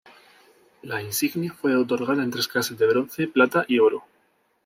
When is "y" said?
3.67-3.77